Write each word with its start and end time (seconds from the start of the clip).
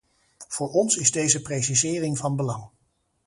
Voor 0.47 0.69
ons 0.69 0.95
is 0.95 1.11
deze 1.11 1.41
precisering 1.41 2.17
van 2.17 2.35
belang. 2.35 2.69